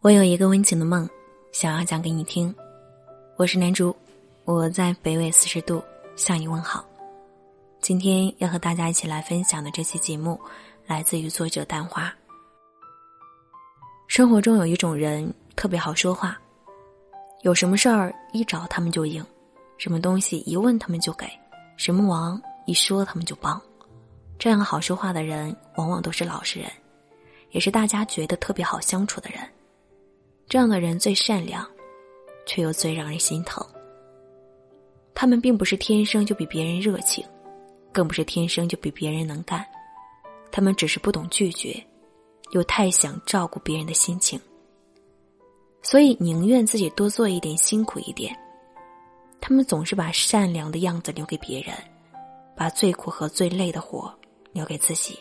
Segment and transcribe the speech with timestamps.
[0.00, 1.10] 我有一个温情的梦，
[1.50, 2.54] 想要讲给你听。
[3.36, 3.94] 我是南竹，
[4.44, 5.82] 我在北纬四十度
[6.14, 6.84] 向你问好。
[7.80, 10.40] 今天要和大家一起来分享的这期节目，
[10.86, 12.14] 来自于作者丹花。
[14.06, 16.38] 生活中有一种人特别好说话，
[17.42, 19.22] 有什么事儿一找他们就应，
[19.78, 21.28] 什么东西一问他们就给，
[21.76, 23.60] 什么忙一说他们就帮。
[24.38, 26.70] 这样好说话的人，往往都是老实人，
[27.50, 29.40] 也是大家觉得特别好相处的人。
[30.48, 31.68] 这样的人最善良，
[32.46, 33.64] 却又最让人心疼。
[35.14, 37.22] 他们并不是天生就比别人热情，
[37.92, 39.66] 更不是天生就比别人能干，
[40.50, 41.84] 他们只是不懂拒绝，
[42.52, 44.40] 又太想照顾别人的心情，
[45.82, 48.34] 所以宁愿自己多做一点，辛苦一点。
[49.40, 51.74] 他们总是把善良的样子留给别人，
[52.56, 54.12] 把最苦和最累的活
[54.52, 55.18] 留给自己。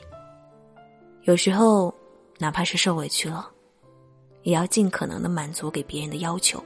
[1.23, 1.93] 有时候，
[2.37, 3.51] 哪怕是受委屈了。
[4.47, 6.63] 也要尽可能的满足给别人的要求。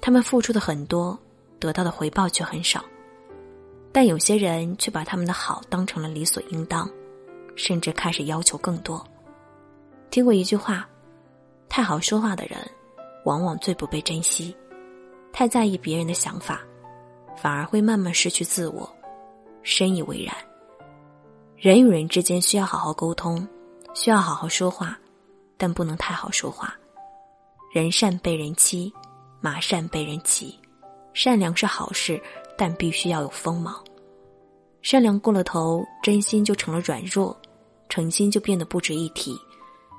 [0.00, 1.18] 他们付出的很多，
[1.58, 2.84] 得到的回报却很少，
[3.90, 6.88] 但有些人却把他们的好当成了理所应当，
[7.56, 9.04] 甚至开始要求更多。
[10.10, 10.88] 听过一句话：
[11.68, 12.56] 太好说话的人，
[13.24, 14.54] 往往最不被珍惜；
[15.32, 16.60] 太在意别人的想法，
[17.36, 18.88] 反而会慢慢失去自我。
[19.64, 20.32] 深以为然。
[21.56, 23.44] 人与人之间需要好好沟通，
[23.92, 24.96] 需要好好说话。
[25.56, 26.74] 但不能太好说话，
[27.72, 28.92] 人善被人欺，
[29.40, 30.58] 马善被人骑。
[31.12, 32.20] 善良是好事，
[32.58, 33.82] 但必须要有锋芒。
[34.82, 37.36] 善良过了头，真心就成了软弱，
[37.88, 39.38] 诚心就变得不值一提。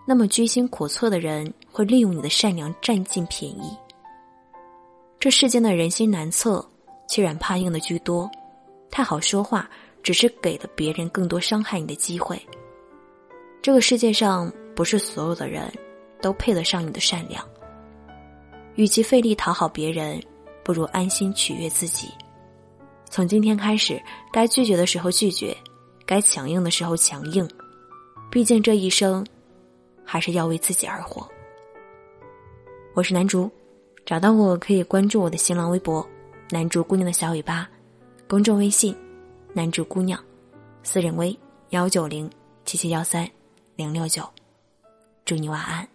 [0.06, 3.76] 那么居心叵测的人会利用你的善良占尽便宜。
[5.20, 6.64] 这世间的人心难测，
[7.08, 8.30] 欺软怕硬的居多。
[8.92, 9.70] 太好说话，
[10.04, 12.40] 只是给了别人更多伤害你的机会。
[13.62, 14.52] 这个世界上。
[14.76, 15.72] 不是所有的人
[16.22, 17.44] 都配得上你的善良。
[18.76, 20.22] 与其费力讨好别人，
[20.64, 22.10] 不如安心取悦自己。
[23.10, 24.02] 从今天开始，
[24.34, 25.56] 该拒绝的时候拒绝，
[26.06, 27.48] 该强硬的时候强硬。
[28.30, 29.26] 毕竟这一生，
[30.04, 31.26] 还是要为自己而活。
[32.94, 33.50] 我是南竹，
[34.06, 36.06] 找到我可以关注我的新浪微博
[36.52, 37.70] “南竹姑娘的小尾巴”，
[38.28, 38.94] 公众微信
[39.54, 40.22] “南竹姑娘”，
[40.84, 41.38] 私人微
[41.70, 42.30] 幺九零
[42.66, 43.30] 七七幺三
[43.78, 44.28] 零六九。
[45.26, 45.95] 祝你晚安。